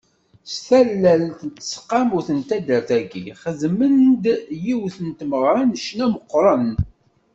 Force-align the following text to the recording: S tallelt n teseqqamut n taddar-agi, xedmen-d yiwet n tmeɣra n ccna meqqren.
S 0.51 0.53
tallelt 0.65 1.39
n 1.47 1.49
teseqqamut 1.55 2.27
n 2.37 2.39
taddar-agi, 2.49 3.25
xedmen-d 3.41 4.25
yiwet 4.63 4.97
n 5.05 5.09
tmeɣra 5.19 5.61
n 5.63 5.75
ccna 5.81 6.05
meqqren. 6.13 6.69